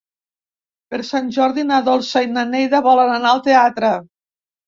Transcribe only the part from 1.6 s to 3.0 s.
na Dolça i na Neida